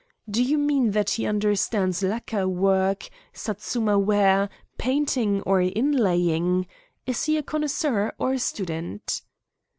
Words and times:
"Do 0.27 0.41
you 0.41 0.57
mean 0.57 0.93
that 0.93 1.11
he 1.11 1.27
understands 1.27 2.01
lacquer 2.01 2.47
work, 2.47 3.07
Satsuma 3.33 3.99
ware, 3.99 4.49
painting 4.79 5.43
or 5.43 5.61
inlaying? 5.61 6.65
Is 7.05 7.25
he 7.25 7.37
a 7.37 7.43
connoisseur 7.43 8.11
or 8.17 8.33
a 8.33 8.39
student?" 8.39 9.21